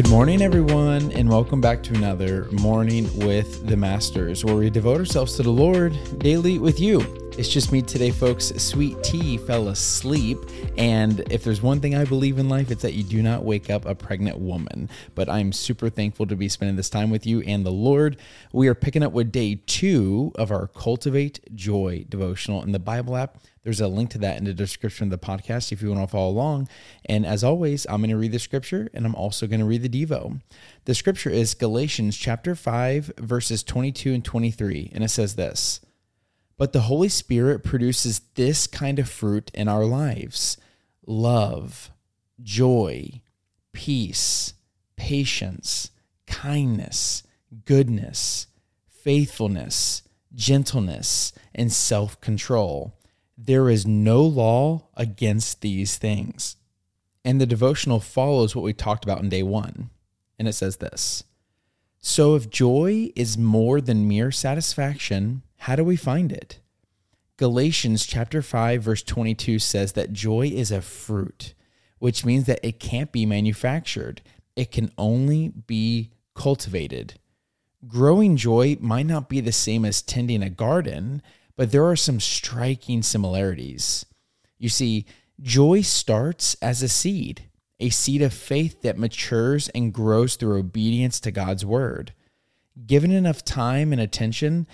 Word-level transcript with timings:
Good 0.00 0.08
morning, 0.08 0.40
everyone, 0.40 1.12
and 1.12 1.28
welcome 1.28 1.60
back 1.60 1.82
to 1.82 1.94
another 1.94 2.46
Morning 2.52 3.04
with 3.18 3.66
the 3.66 3.76
Masters, 3.76 4.42
where 4.42 4.56
we 4.56 4.70
devote 4.70 4.98
ourselves 4.98 5.36
to 5.36 5.42
the 5.42 5.50
Lord 5.50 5.94
daily 6.16 6.58
with 6.58 6.80
you. 6.80 7.19
It's 7.38 7.48
just 7.48 7.72
me 7.72 7.80
today, 7.80 8.10
folks. 8.10 8.52
Sweet 8.56 9.02
tea 9.02 9.38
fell 9.38 9.68
asleep. 9.68 10.38
And 10.76 11.20
if 11.32 11.42
there's 11.42 11.62
one 11.62 11.80
thing 11.80 11.94
I 11.94 12.04
believe 12.04 12.38
in 12.38 12.48
life, 12.48 12.70
it's 12.70 12.82
that 12.82 12.92
you 12.92 13.02
do 13.02 13.22
not 13.22 13.44
wake 13.44 13.70
up 13.70 13.86
a 13.86 13.94
pregnant 13.94 14.38
woman. 14.38 14.90
But 15.14 15.28
I'm 15.30 15.52
super 15.52 15.88
thankful 15.88 16.26
to 16.26 16.36
be 16.36 16.48
spending 16.48 16.76
this 16.76 16.90
time 16.90 17.08
with 17.08 17.26
you 17.26 17.40
and 17.42 17.64
the 17.64 17.70
Lord. 17.72 18.18
We 18.52 18.68
are 18.68 18.74
picking 18.74 19.02
up 19.02 19.12
with 19.12 19.32
day 19.32 19.62
two 19.66 20.32
of 20.34 20.50
our 20.50 20.66
Cultivate 20.66 21.54
Joy 21.54 22.04
devotional 22.08 22.62
in 22.62 22.72
the 22.72 22.78
Bible 22.78 23.16
app. 23.16 23.38
There's 23.62 23.80
a 23.80 23.88
link 23.88 24.10
to 24.10 24.18
that 24.18 24.36
in 24.36 24.44
the 24.44 24.52
description 24.52 25.04
of 25.04 25.10
the 25.10 25.26
podcast 25.26 25.72
if 25.72 25.80
you 25.80 25.90
want 25.90 26.02
to 26.02 26.08
follow 26.08 26.30
along. 26.30 26.68
And 27.06 27.24
as 27.24 27.44
always, 27.44 27.86
I'm 27.88 28.00
going 28.00 28.10
to 28.10 28.16
read 28.16 28.32
the 28.32 28.38
scripture 28.38 28.90
and 28.92 29.06
I'm 29.06 29.14
also 29.14 29.46
going 29.46 29.60
to 29.60 29.66
read 29.66 29.82
the 29.82 30.06
Devo. 30.06 30.40
The 30.84 30.94
scripture 30.94 31.30
is 31.30 31.54
Galatians 31.54 32.16
chapter 32.16 32.54
5, 32.54 33.12
verses 33.18 33.62
22 33.62 34.12
and 34.12 34.24
23. 34.24 34.92
And 34.94 35.04
it 35.04 35.08
says 35.08 35.36
this. 35.36 35.80
But 36.60 36.74
the 36.74 36.82
Holy 36.82 37.08
Spirit 37.08 37.64
produces 37.64 38.20
this 38.34 38.66
kind 38.66 38.98
of 38.98 39.08
fruit 39.08 39.50
in 39.54 39.66
our 39.66 39.86
lives 39.86 40.58
love, 41.06 41.90
joy, 42.42 43.22
peace, 43.72 44.52
patience, 44.94 45.90
kindness, 46.26 47.22
goodness, 47.64 48.46
faithfulness, 48.86 50.02
gentleness, 50.34 51.32
and 51.54 51.72
self 51.72 52.20
control. 52.20 52.94
There 53.38 53.70
is 53.70 53.86
no 53.86 54.20
law 54.20 54.88
against 54.98 55.62
these 55.62 55.96
things. 55.96 56.56
And 57.24 57.40
the 57.40 57.46
devotional 57.46 58.00
follows 58.00 58.54
what 58.54 58.66
we 58.66 58.74
talked 58.74 59.04
about 59.04 59.22
in 59.22 59.30
day 59.30 59.42
one. 59.42 59.88
And 60.38 60.46
it 60.46 60.52
says 60.52 60.76
this 60.76 61.24
So 62.02 62.34
if 62.34 62.50
joy 62.50 63.12
is 63.16 63.38
more 63.38 63.80
than 63.80 64.06
mere 64.06 64.30
satisfaction, 64.30 65.40
how 65.60 65.76
do 65.76 65.84
we 65.84 65.96
find 65.96 66.32
it? 66.32 66.58
Galatians 67.36 68.06
chapter 68.06 68.40
5 68.40 68.82
verse 68.82 69.02
22 69.02 69.58
says 69.58 69.92
that 69.92 70.12
joy 70.12 70.46
is 70.46 70.70
a 70.70 70.80
fruit, 70.80 71.52
which 71.98 72.24
means 72.24 72.46
that 72.46 72.66
it 72.66 72.80
can't 72.80 73.12
be 73.12 73.26
manufactured. 73.26 74.22
It 74.56 74.72
can 74.72 74.90
only 74.96 75.48
be 75.48 76.12
cultivated. 76.34 77.20
Growing 77.86 78.38
joy 78.38 78.78
might 78.80 79.04
not 79.04 79.28
be 79.28 79.40
the 79.40 79.52
same 79.52 79.84
as 79.84 80.00
tending 80.00 80.42
a 80.42 80.48
garden, 80.48 81.20
but 81.56 81.72
there 81.72 81.84
are 81.84 81.96
some 81.96 82.20
striking 82.20 83.02
similarities. 83.02 84.06
You 84.58 84.70
see, 84.70 85.04
joy 85.42 85.82
starts 85.82 86.54
as 86.62 86.82
a 86.82 86.88
seed, 86.88 87.50
a 87.78 87.90
seed 87.90 88.22
of 88.22 88.32
faith 88.32 88.80
that 88.80 88.96
matures 88.96 89.68
and 89.70 89.92
grows 89.92 90.36
through 90.36 90.58
obedience 90.58 91.20
to 91.20 91.30
God's 91.30 91.66
word. 91.66 92.14
Given 92.86 93.10
enough 93.10 93.44
time 93.44 93.92
and 93.92 94.00
attention, 94.00 94.66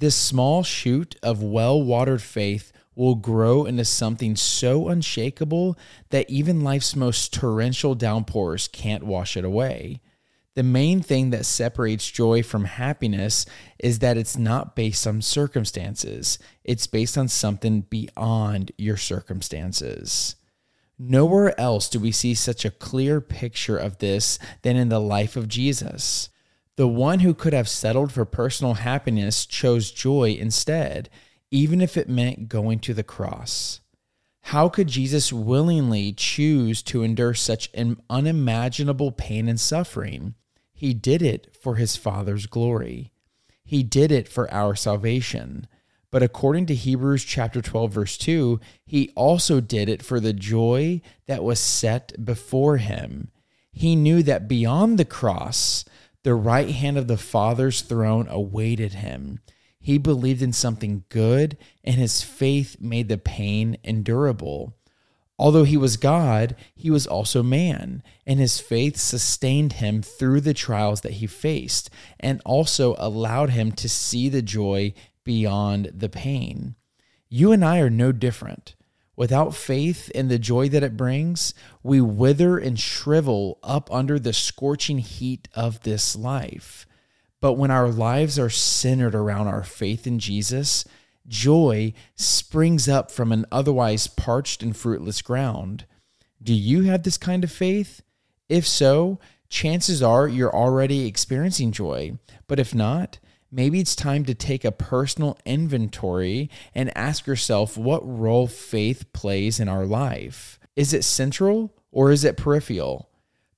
this 0.00 0.16
small 0.16 0.62
shoot 0.62 1.14
of 1.22 1.42
well 1.42 1.80
watered 1.82 2.22
faith 2.22 2.72
will 2.94 3.14
grow 3.14 3.64
into 3.64 3.84
something 3.84 4.34
so 4.34 4.88
unshakable 4.88 5.78
that 6.10 6.28
even 6.28 6.62
life's 6.62 6.96
most 6.96 7.32
torrential 7.32 7.94
downpours 7.94 8.66
can't 8.66 9.04
wash 9.04 9.36
it 9.36 9.44
away. 9.44 10.00
The 10.54 10.62
main 10.62 11.00
thing 11.00 11.30
that 11.30 11.46
separates 11.46 12.10
joy 12.10 12.42
from 12.42 12.64
happiness 12.64 13.46
is 13.78 14.00
that 14.00 14.16
it's 14.16 14.36
not 14.36 14.74
based 14.74 15.06
on 15.06 15.22
circumstances, 15.22 16.38
it's 16.64 16.86
based 16.86 17.16
on 17.16 17.28
something 17.28 17.82
beyond 17.82 18.72
your 18.76 18.96
circumstances. 18.96 20.34
Nowhere 20.98 21.58
else 21.58 21.88
do 21.88 22.00
we 22.00 22.12
see 22.12 22.34
such 22.34 22.64
a 22.64 22.70
clear 22.70 23.20
picture 23.20 23.76
of 23.78 23.98
this 23.98 24.38
than 24.62 24.76
in 24.76 24.88
the 24.88 25.00
life 25.00 25.36
of 25.36 25.48
Jesus. 25.48 26.28
The 26.80 26.88
one 26.88 27.20
who 27.20 27.34
could 27.34 27.52
have 27.52 27.68
settled 27.68 28.10
for 28.10 28.24
personal 28.24 28.72
happiness 28.72 29.44
chose 29.44 29.90
joy 29.90 30.30
instead, 30.30 31.10
even 31.50 31.82
if 31.82 31.94
it 31.94 32.08
meant 32.08 32.48
going 32.48 32.78
to 32.78 32.94
the 32.94 33.02
cross. 33.02 33.80
How 34.44 34.70
could 34.70 34.88
Jesus 34.88 35.30
willingly 35.30 36.14
choose 36.14 36.82
to 36.84 37.02
endure 37.02 37.34
such 37.34 37.68
an 37.74 38.00
unimaginable 38.08 39.12
pain 39.12 39.46
and 39.46 39.60
suffering? 39.60 40.36
He 40.72 40.94
did 40.94 41.20
it 41.20 41.54
for 41.54 41.74
his 41.74 41.98
Father's 41.98 42.46
glory. 42.46 43.12
He 43.62 43.82
did 43.82 44.10
it 44.10 44.26
for 44.26 44.50
our 44.50 44.74
salvation. 44.74 45.66
But 46.10 46.22
according 46.22 46.64
to 46.64 46.74
Hebrews 46.74 47.24
chapter 47.24 47.60
12 47.60 47.92
verse 47.92 48.16
2, 48.16 48.58
he 48.86 49.12
also 49.14 49.60
did 49.60 49.90
it 49.90 50.02
for 50.02 50.18
the 50.18 50.32
joy 50.32 51.02
that 51.26 51.44
was 51.44 51.60
set 51.60 52.24
before 52.24 52.78
him. 52.78 53.30
He 53.70 53.94
knew 53.94 54.22
that 54.22 54.48
beyond 54.48 54.98
the 54.98 55.04
cross, 55.04 55.84
the 56.22 56.34
right 56.34 56.70
hand 56.70 56.98
of 56.98 57.08
the 57.08 57.16
Father's 57.16 57.82
throne 57.82 58.26
awaited 58.28 58.94
him. 58.94 59.40
He 59.78 59.96
believed 59.96 60.42
in 60.42 60.52
something 60.52 61.04
good, 61.08 61.56
and 61.82 61.96
his 61.96 62.22
faith 62.22 62.76
made 62.80 63.08
the 63.08 63.16
pain 63.16 63.78
endurable. 63.82 64.76
Although 65.38 65.64
he 65.64 65.78
was 65.78 65.96
God, 65.96 66.54
he 66.74 66.90
was 66.90 67.06
also 67.06 67.42
man, 67.42 68.02
and 68.26 68.38
his 68.38 68.60
faith 68.60 68.98
sustained 68.98 69.74
him 69.74 70.02
through 70.02 70.42
the 70.42 70.52
trials 70.52 71.00
that 71.00 71.12
he 71.12 71.26
faced 71.26 71.88
and 72.18 72.42
also 72.44 72.94
allowed 72.98 73.48
him 73.48 73.72
to 73.72 73.88
see 73.88 74.28
the 74.28 74.42
joy 74.42 74.92
beyond 75.24 75.92
the 75.94 76.10
pain. 76.10 76.74
You 77.30 77.52
and 77.52 77.64
I 77.64 77.78
are 77.78 77.88
no 77.88 78.12
different. 78.12 78.74
Without 79.20 79.54
faith 79.54 80.10
in 80.12 80.28
the 80.28 80.38
joy 80.38 80.66
that 80.70 80.82
it 80.82 80.96
brings, 80.96 81.52
we 81.82 82.00
wither 82.00 82.56
and 82.56 82.80
shrivel 82.80 83.58
up 83.62 83.92
under 83.92 84.18
the 84.18 84.32
scorching 84.32 84.96
heat 84.96 85.46
of 85.52 85.82
this 85.82 86.16
life. 86.16 86.86
But 87.38 87.52
when 87.52 87.70
our 87.70 87.90
lives 87.90 88.38
are 88.38 88.48
centered 88.48 89.14
around 89.14 89.46
our 89.46 89.62
faith 89.62 90.06
in 90.06 90.20
Jesus, 90.20 90.86
joy 91.28 91.92
springs 92.14 92.88
up 92.88 93.10
from 93.10 93.30
an 93.30 93.44
otherwise 93.52 94.06
parched 94.06 94.62
and 94.62 94.74
fruitless 94.74 95.20
ground. 95.20 95.84
Do 96.42 96.54
you 96.54 96.84
have 96.84 97.02
this 97.02 97.18
kind 97.18 97.44
of 97.44 97.52
faith? 97.52 98.00
If 98.48 98.66
so, 98.66 99.18
chances 99.50 100.02
are 100.02 100.28
you're 100.28 100.56
already 100.56 101.06
experiencing 101.06 101.72
joy. 101.72 102.12
But 102.46 102.58
if 102.58 102.74
not, 102.74 103.18
maybe 103.50 103.80
it's 103.80 103.96
time 103.96 104.24
to 104.24 104.34
take 104.34 104.64
a 104.64 104.72
personal 104.72 105.38
inventory 105.44 106.50
and 106.74 106.96
ask 106.96 107.26
yourself 107.26 107.76
what 107.76 108.06
role 108.06 108.46
faith 108.46 109.12
plays 109.12 109.58
in 109.60 109.68
our 109.68 109.84
life. 109.84 110.58
Is 110.76 110.94
it 110.94 111.04
central 111.04 111.74
or 111.90 112.10
is 112.10 112.24
it 112.24 112.36
peripheral? 112.36 113.10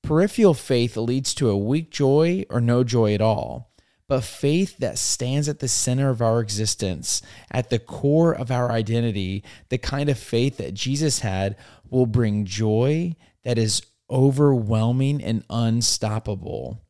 Peripheral 0.03 0.55
faith 0.55 0.97
leads 0.97 1.35
to 1.35 1.51
a 1.51 1.57
weak 1.57 1.91
joy 1.91 2.45
or 2.51 2.61
no 2.61 2.83
joy 2.83 3.15
at 3.15 3.21
all. 3.21 3.73
But 4.09 4.25
faith 4.25 4.77
that 4.79 4.99
stands 4.99 5.49
at 5.49 5.61
the 5.61 5.69
center 5.69 6.11
of 6.11 6.21
our 6.21 6.41
existence, 6.41 7.23
at 7.51 7.71
the 7.71 7.79
core 7.79 8.35
of 8.35 8.51
our 8.51 8.71
identity, 8.71 9.45
the 9.69 9.79
kind 9.79 10.11
of 10.11 10.19
faith 10.19 10.59
that 10.59 10.75
Jesus 10.75 11.21
had, 11.21 11.57
will 11.89 12.07
bring 12.07 12.45
joy 12.45 13.17
that 13.45 13.59
is 13.59 13.83
overwhelming 14.11 15.23
and 15.23 15.45
unstoppable. 15.49 16.83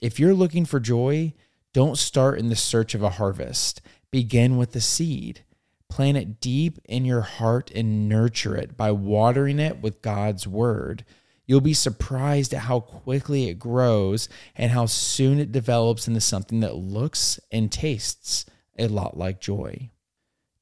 If 0.00 0.20
you're 0.20 0.34
looking 0.34 0.64
for 0.64 0.78
joy, 0.78 1.34
don't 1.72 1.96
start 1.96 2.38
in 2.38 2.48
the 2.48 2.56
search 2.56 2.94
of 2.94 3.02
a 3.02 3.10
harvest. 3.10 3.80
Begin 4.10 4.56
with 4.56 4.72
the 4.72 4.80
seed. 4.80 5.44
Plant 5.88 6.16
it 6.16 6.40
deep 6.40 6.78
in 6.84 7.04
your 7.04 7.20
heart 7.20 7.70
and 7.74 8.08
nurture 8.08 8.56
it 8.56 8.76
by 8.76 8.90
watering 8.92 9.58
it 9.58 9.80
with 9.80 10.02
God's 10.02 10.46
word. 10.46 11.04
You'll 11.46 11.60
be 11.60 11.74
surprised 11.74 12.54
at 12.54 12.60
how 12.62 12.80
quickly 12.80 13.48
it 13.48 13.58
grows 13.58 14.28
and 14.54 14.70
how 14.70 14.86
soon 14.86 15.38
it 15.38 15.52
develops 15.52 16.08
into 16.08 16.20
something 16.20 16.60
that 16.60 16.76
looks 16.76 17.40
and 17.50 17.70
tastes 17.70 18.46
a 18.78 18.88
lot 18.88 19.16
like 19.16 19.40
joy. 19.40 19.90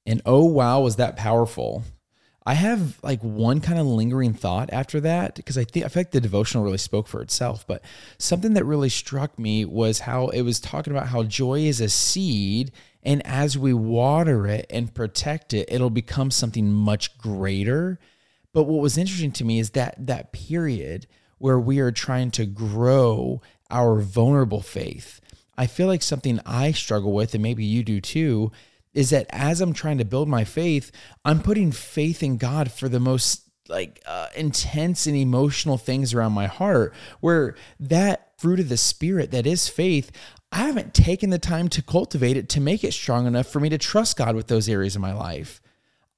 And 0.06 0.22
oh, 0.24 0.44
wow, 0.44 0.80
was 0.80 0.96
that 0.96 1.16
powerful! 1.16 1.84
I 2.50 2.54
have 2.54 2.98
like 3.04 3.20
one 3.22 3.60
kind 3.60 3.78
of 3.78 3.86
lingering 3.86 4.34
thought 4.34 4.70
after 4.72 4.98
that 5.02 5.36
because 5.36 5.56
I 5.56 5.62
think 5.62 5.86
I 5.86 5.88
feel 5.88 6.00
like 6.00 6.10
the 6.10 6.20
devotional 6.20 6.64
really 6.64 6.78
spoke 6.78 7.06
for 7.06 7.22
itself. 7.22 7.64
But 7.64 7.80
something 8.18 8.54
that 8.54 8.64
really 8.64 8.88
struck 8.88 9.38
me 9.38 9.64
was 9.64 10.00
how 10.00 10.30
it 10.30 10.42
was 10.42 10.58
talking 10.58 10.92
about 10.92 11.06
how 11.06 11.22
joy 11.22 11.60
is 11.60 11.80
a 11.80 11.88
seed, 11.88 12.72
and 13.04 13.24
as 13.24 13.56
we 13.56 13.72
water 13.72 14.48
it 14.48 14.66
and 14.68 14.92
protect 14.92 15.54
it, 15.54 15.68
it'll 15.70 15.90
become 15.90 16.32
something 16.32 16.72
much 16.72 17.16
greater. 17.18 18.00
But 18.52 18.64
what 18.64 18.82
was 18.82 18.98
interesting 18.98 19.30
to 19.30 19.44
me 19.44 19.60
is 19.60 19.70
that 19.70 19.94
that 20.08 20.32
period 20.32 21.06
where 21.38 21.60
we 21.60 21.78
are 21.78 21.92
trying 21.92 22.32
to 22.32 22.46
grow 22.46 23.40
our 23.70 24.00
vulnerable 24.00 24.60
faith. 24.60 25.20
I 25.56 25.68
feel 25.68 25.86
like 25.86 26.02
something 26.02 26.40
I 26.44 26.72
struggle 26.72 27.12
with, 27.12 27.32
and 27.32 27.44
maybe 27.44 27.64
you 27.64 27.84
do 27.84 28.00
too, 28.00 28.50
is 28.92 29.10
that 29.10 29.26
as 29.30 29.60
I'm 29.60 29.72
trying 29.72 29.98
to 29.98 30.04
build 30.04 30.28
my 30.28 30.44
faith, 30.44 30.90
I'm 31.24 31.40
putting 31.40 31.72
faith 31.72 32.22
in 32.22 32.36
God 32.36 32.72
for 32.72 32.88
the 32.88 33.00
most 33.00 33.42
like 33.68 34.02
uh, 34.04 34.26
intense 34.34 35.06
and 35.06 35.16
emotional 35.16 35.78
things 35.78 36.12
around 36.12 36.32
my 36.32 36.46
heart 36.48 36.92
where 37.20 37.54
that 37.78 38.32
fruit 38.36 38.58
of 38.58 38.68
the 38.68 38.76
spirit 38.76 39.30
that 39.30 39.46
is 39.46 39.68
faith 39.68 40.10
I 40.52 40.66
haven't 40.66 40.94
taken 40.94 41.30
the 41.30 41.38
time 41.38 41.68
to 41.70 41.82
cultivate 41.82 42.36
it 42.36 42.48
to 42.50 42.60
make 42.60 42.82
it 42.82 42.92
strong 42.92 43.26
enough 43.26 43.46
for 43.46 43.60
me 43.60 43.68
to 43.68 43.78
trust 43.78 44.16
God 44.16 44.34
with 44.34 44.48
those 44.48 44.68
areas 44.68 44.96
of 44.96 45.02
my 45.02 45.12
life. 45.12 45.60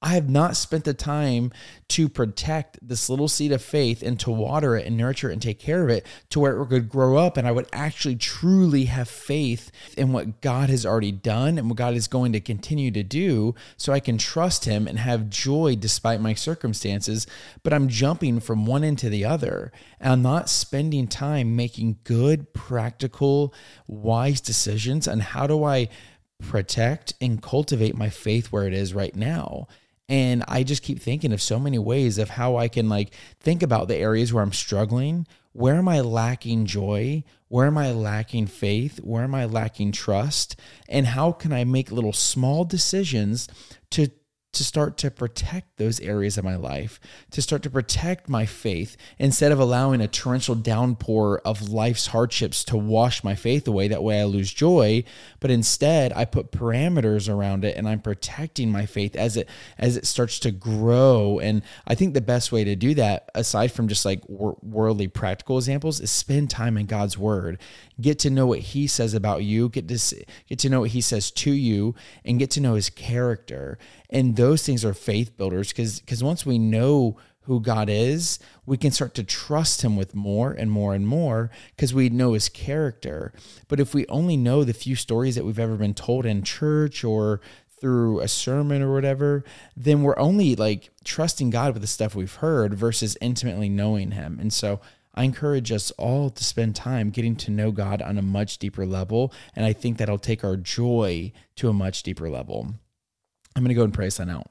I 0.02 0.14
have 0.14 0.28
not 0.28 0.56
spent 0.56 0.84
the 0.84 0.94
time 0.94 1.52
to 1.90 2.08
protect 2.08 2.76
this 2.86 3.08
little 3.08 3.28
seed 3.28 3.52
of 3.52 3.62
faith 3.62 4.02
and 4.02 4.18
to 4.20 4.32
water 4.32 4.76
it 4.76 4.86
and 4.86 4.96
nurture 4.96 5.30
it 5.30 5.34
and 5.34 5.42
take 5.42 5.60
care 5.60 5.84
of 5.84 5.90
it 5.90 6.04
to 6.30 6.40
where 6.40 6.60
it 6.60 6.66
could 6.66 6.88
grow 6.88 7.16
up 7.16 7.36
and 7.36 7.46
I 7.46 7.52
would 7.52 7.68
actually 7.72 8.16
truly 8.16 8.86
have 8.86 9.08
faith 9.08 9.70
in 9.96 10.12
what 10.12 10.40
God 10.40 10.70
has 10.70 10.84
already 10.84 11.12
done 11.12 11.56
and 11.56 11.68
what 11.68 11.78
God 11.78 11.94
is 11.94 12.08
going 12.08 12.32
to 12.32 12.40
continue 12.40 12.90
to 12.90 13.04
do 13.04 13.54
so 13.76 13.92
I 13.92 14.00
can 14.00 14.18
trust 14.18 14.64
Him 14.64 14.88
and 14.88 14.98
have 14.98 15.30
joy 15.30 15.76
despite 15.76 16.20
my 16.20 16.34
circumstances. 16.34 17.26
But 17.62 17.72
I'm 17.72 17.88
jumping 17.88 18.40
from 18.40 18.66
one 18.66 18.82
end 18.82 18.98
to 19.00 19.08
the 19.08 19.24
other 19.24 19.70
and 20.00 20.12
I'm 20.14 20.22
not 20.22 20.50
spending 20.50 21.06
time 21.06 21.54
making 21.54 21.98
good, 22.02 22.52
practical, 22.52 23.54
wise 23.86 24.40
decisions 24.40 25.06
on 25.06 25.20
how 25.20 25.46
do 25.46 25.62
I 25.62 25.88
protect 26.42 27.14
and 27.20 27.40
cultivate 27.40 27.96
my 27.96 28.08
faith 28.08 28.50
where 28.50 28.66
it 28.66 28.74
is 28.74 28.94
right 28.94 29.14
now. 29.14 29.68
And 30.08 30.44
I 30.48 30.62
just 30.62 30.82
keep 30.82 31.00
thinking 31.00 31.32
of 31.32 31.40
so 31.40 31.58
many 31.58 31.78
ways 31.78 32.18
of 32.18 32.30
how 32.30 32.56
I 32.56 32.68
can 32.68 32.88
like 32.88 33.14
think 33.40 33.62
about 33.62 33.88
the 33.88 33.96
areas 33.96 34.32
where 34.32 34.42
I'm 34.42 34.52
struggling. 34.52 35.26
Where 35.52 35.76
am 35.76 35.88
I 35.88 36.00
lacking 36.00 36.66
joy? 36.66 37.24
Where 37.48 37.66
am 37.66 37.78
I 37.78 37.92
lacking 37.92 38.46
faith? 38.46 38.98
Where 38.98 39.24
am 39.24 39.34
I 39.34 39.44
lacking 39.44 39.92
trust? 39.92 40.56
And 40.88 41.06
how 41.06 41.32
can 41.32 41.52
I 41.52 41.64
make 41.64 41.92
little 41.92 42.12
small 42.12 42.64
decisions 42.64 43.48
to 43.90 44.10
to 44.52 44.62
start 44.62 44.98
to 44.98 45.10
protect 45.10 45.78
those 45.78 45.98
areas 46.00 46.36
of 46.36 46.44
my 46.44 46.56
life, 46.56 47.00
to 47.30 47.40
start 47.40 47.62
to 47.62 47.70
protect 47.70 48.28
my 48.28 48.44
faith 48.44 48.98
instead 49.18 49.50
of 49.50 49.58
allowing 49.58 50.02
a 50.02 50.08
torrential 50.08 50.54
downpour 50.54 51.40
of 51.44 51.70
life's 51.70 52.08
hardships 52.08 52.62
to 52.64 52.76
wash 52.76 53.24
my 53.24 53.34
faith 53.34 53.66
away. 53.66 53.88
That 53.88 54.02
way 54.02 54.20
I 54.20 54.24
lose 54.24 54.52
joy. 54.52 55.04
But 55.40 55.50
instead, 55.50 56.12
I 56.12 56.26
put 56.26 56.52
parameters 56.52 57.32
around 57.32 57.64
it 57.64 57.76
and 57.76 57.88
I'm 57.88 58.00
protecting 58.00 58.70
my 58.70 58.84
faith 58.84 59.16
as 59.16 59.38
it 59.38 59.48
as 59.78 59.96
it 59.96 60.06
starts 60.06 60.38
to 60.40 60.50
grow. 60.50 61.38
And 61.38 61.62
I 61.86 61.94
think 61.94 62.12
the 62.12 62.20
best 62.20 62.52
way 62.52 62.62
to 62.64 62.76
do 62.76 62.92
that, 62.94 63.30
aside 63.34 63.72
from 63.72 63.88
just 63.88 64.04
like 64.04 64.22
worldly 64.28 65.08
practical 65.08 65.56
examples, 65.56 65.98
is 65.98 66.10
spend 66.10 66.50
time 66.50 66.76
in 66.76 66.84
God's 66.84 67.16
word. 67.16 67.58
Get 68.00 68.18
to 68.20 68.30
know 68.30 68.46
what 68.46 68.58
He 68.58 68.86
says 68.86 69.14
about 69.14 69.44
you. 69.44 69.70
Get 69.70 69.88
to 69.88 70.24
get 70.46 70.58
to 70.58 70.68
know 70.68 70.80
what 70.80 70.90
He 70.90 71.00
says 71.00 71.30
to 71.30 71.52
you, 71.52 71.94
and 72.22 72.38
get 72.38 72.50
to 72.52 72.60
know 72.60 72.74
His 72.74 72.90
character 72.90 73.78
and 74.12 74.36
those 74.42 74.66
things 74.66 74.84
are 74.84 74.92
faith 74.92 75.36
builders 75.36 75.68
because 75.68 76.00
because 76.00 76.22
once 76.22 76.44
we 76.44 76.58
know 76.58 77.16
who 77.42 77.60
God 77.60 77.88
is, 77.88 78.40
we 78.66 78.76
can 78.76 78.90
start 78.90 79.14
to 79.14 79.24
trust 79.24 79.82
him 79.82 79.96
with 79.96 80.14
more 80.14 80.52
and 80.52 80.70
more 80.70 80.94
and 80.94 81.06
more 81.06 81.50
because 81.76 81.94
we 81.94 82.08
know 82.08 82.32
his 82.32 82.48
character. 82.48 83.32
But 83.68 83.78
if 83.78 83.94
we 83.94 84.06
only 84.06 84.36
know 84.36 84.64
the 84.64 84.72
few 84.72 84.96
stories 84.96 85.36
that 85.36 85.44
we've 85.44 85.58
ever 85.58 85.76
been 85.76 85.94
told 85.94 86.26
in 86.26 86.42
church 86.42 87.04
or 87.04 87.40
through 87.80 88.20
a 88.20 88.28
sermon 88.28 88.82
or 88.82 88.92
whatever, 88.92 89.44
then 89.76 90.02
we're 90.02 90.18
only 90.18 90.56
like 90.56 90.90
trusting 91.04 91.50
God 91.50 91.72
with 91.72 91.82
the 91.82 91.88
stuff 91.88 92.14
we've 92.14 92.36
heard 92.36 92.74
versus 92.74 93.16
intimately 93.20 93.68
knowing 93.68 94.12
him. 94.12 94.38
And 94.40 94.52
so 94.52 94.80
I 95.14 95.24
encourage 95.24 95.70
us 95.70 95.90
all 95.92 96.30
to 96.30 96.44
spend 96.44 96.74
time 96.74 97.10
getting 97.10 97.36
to 97.36 97.50
know 97.50 97.70
God 97.70 98.02
on 98.02 98.18
a 98.18 98.22
much 98.22 98.58
deeper 98.58 98.86
level. 98.86 99.32
And 99.54 99.64
I 99.64 99.72
think 99.72 99.98
that'll 99.98 100.18
take 100.18 100.42
our 100.42 100.56
joy 100.56 101.32
to 101.56 101.68
a 101.68 101.72
much 101.72 102.02
deeper 102.02 102.30
level. 102.30 102.74
I'm 103.54 103.62
going 103.62 103.68
to 103.68 103.74
go 103.74 103.84
and 103.84 103.94
pray 103.94 104.10
sign 104.10 104.30
out. 104.30 104.50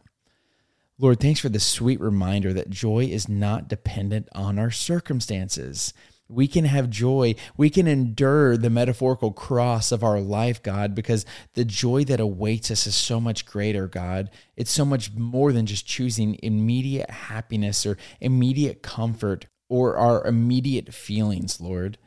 Lord, 0.99 1.19
thanks 1.19 1.39
for 1.39 1.49
the 1.49 1.59
sweet 1.59 1.99
reminder 1.99 2.53
that 2.53 2.69
joy 2.69 3.05
is 3.05 3.27
not 3.27 3.67
dependent 3.67 4.29
on 4.33 4.59
our 4.59 4.69
circumstances. 4.69 5.93
We 6.29 6.47
can 6.47 6.65
have 6.65 6.89
joy. 6.89 7.35
We 7.57 7.69
can 7.69 7.87
endure 7.87 8.55
the 8.55 8.69
metaphorical 8.69 9.31
cross 9.31 9.91
of 9.91 10.03
our 10.03 10.21
life, 10.21 10.61
God, 10.61 10.93
because 10.93 11.25
the 11.55 11.65
joy 11.65 12.03
that 12.05 12.19
awaits 12.19 12.69
us 12.71 12.87
is 12.87 12.95
so 12.95 13.19
much 13.19 13.45
greater, 13.45 13.87
God. 13.87 14.29
It's 14.55 14.71
so 14.71 14.85
much 14.85 15.11
more 15.13 15.51
than 15.51 15.65
just 15.65 15.87
choosing 15.87 16.39
immediate 16.43 17.09
happiness 17.09 17.85
or 17.85 17.97
immediate 18.21 18.83
comfort 18.83 19.47
or 19.69 19.97
our 19.97 20.25
immediate 20.25 20.93
feelings, 20.93 21.59
Lord. 21.59 21.97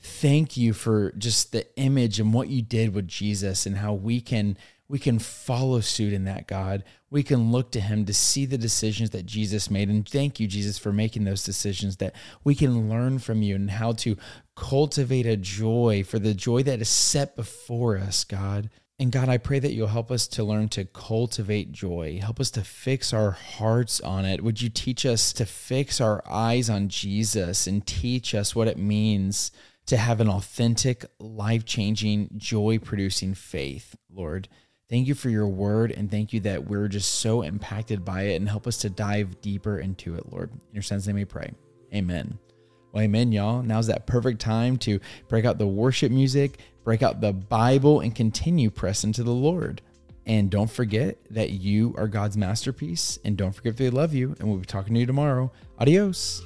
Thank 0.00 0.56
you 0.56 0.74
for 0.74 1.12
just 1.12 1.52
the 1.52 1.66
image 1.76 2.20
and 2.20 2.32
what 2.32 2.48
you 2.48 2.62
did 2.62 2.94
with 2.94 3.08
Jesus 3.08 3.66
and 3.66 3.78
how 3.78 3.94
we 3.94 4.20
can 4.20 4.56
we 4.88 4.98
can 4.98 5.18
follow 5.18 5.80
suit 5.80 6.12
in 6.12 6.24
that, 6.24 6.46
God. 6.46 6.84
We 7.10 7.22
can 7.22 7.50
look 7.50 7.72
to 7.72 7.80
Him 7.80 8.04
to 8.04 8.14
see 8.14 8.44
the 8.44 8.58
decisions 8.58 9.10
that 9.10 9.26
Jesus 9.26 9.70
made. 9.70 9.88
And 9.88 10.06
thank 10.06 10.38
you, 10.38 10.46
Jesus, 10.46 10.78
for 10.78 10.92
making 10.92 11.24
those 11.24 11.44
decisions 11.44 11.96
that 11.98 12.14
we 12.42 12.54
can 12.54 12.88
learn 12.88 13.18
from 13.18 13.42
you 13.42 13.54
and 13.54 13.70
how 13.70 13.92
to 13.92 14.16
cultivate 14.56 15.26
a 15.26 15.36
joy 15.36 16.04
for 16.06 16.18
the 16.18 16.34
joy 16.34 16.62
that 16.64 16.80
is 16.80 16.88
set 16.88 17.34
before 17.34 17.96
us, 17.96 18.24
God. 18.24 18.68
And 18.98 19.10
God, 19.10 19.28
I 19.28 19.38
pray 19.38 19.58
that 19.58 19.72
you'll 19.72 19.88
help 19.88 20.12
us 20.12 20.28
to 20.28 20.44
learn 20.44 20.68
to 20.70 20.84
cultivate 20.84 21.72
joy. 21.72 22.20
Help 22.22 22.38
us 22.38 22.50
to 22.52 22.62
fix 22.62 23.12
our 23.12 23.32
hearts 23.32 24.00
on 24.00 24.24
it. 24.24 24.44
Would 24.44 24.62
you 24.62 24.68
teach 24.68 25.04
us 25.04 25.32
to 25.32 25.46
fix 25.46 26.00
our 26.00 26.22
eyes 26.30 26.70
on 26.70 26.88
Jesus 26.88 27.66
and 27.66 27.84
teach 27.84 28.34
us 28.34 28.54
what 28.54 28.68
it 28.68 28.78
means 28.78 29.50
to 29.86 29.96
have 29.96 30.20
an 30.20 30.28
authentic, 30.28 31.04
life 31.18 31.64
changing, 31.64 32.30
joy 32.36 32.78
producing 32.78 33.34
faith, 33.34 33.96
Lord? 34.08 34.48
Thank 34.94 35.08
you 35.08 35.16
for 35.16 35.28
your 35.28 35.48
word 35.48 35.90
and 35.90 36.08
thank 36.08 36.32
you 36.32 36.38
that 36.42 36.68
we're 36.68 36.86
just 36.86 37.14
so 37.14 37.42
impacted 37.42 38.04
by 38.04 38.26
it 38.26 38.36
and 38.36 38.48
help 38.48 38.68
us 38.68 38.76
to 38.76 38.88
dive 38.88 39.40
deeper 39.40 39.80
into 39.80 40.14
it, 40.14 40.30
Lord. 40.30 40.52
In 40.52 40.60
your 40.72 40.84
son's 40.84 41.04
name 41.08 41.16
we 41.16 41.24
pray. 41.24 41.50
Amen. 41.92 42.38
Well, 42.92 43.02
amen, 43.02 43.32
y'all. 43.32 43.60
Now's 43.64 43.88
that 43.88 44.06
perfect 44.06 44.40
time 44.40 44.76
to 44.78 45.00
break 45.26 45.46
out 45.46 45.58
the 45.58 45.66
worship 45.66 46.12
music, 46.12 46.60
break 46.84 47.02
out 47.02 47.20
the 47.20 47.32
Bible, 47.32 48.02
and 48.02 48.14
continue 48.14 48.70
pressing 48.70 49.12
to 49.14 49.24
the 49.24 49.32
Lord. 49.32 49.82
And 50.26 50.48
don't 50.48 50.70
forget 50.70 51.18
that 51.30 51.50
you 51.50 51.96
are 51.98 52.06
God's 52.06 52.36
masterpiece. 52.36 53.18
And 53.24 53.36
don't 53.36 53.52
forget 53.52 53.76
they 53.76 53.90
love 53.90 54.14
you. 54.14 54.36
And 54.38 54.48
we'll 54.48 54.58
be 54.58 54.64
talking 54.64 54.94
to 54.94 55.00
you 55.00 55.06
tomorrow. 55.06 55.50
Adios. 55.80 56.40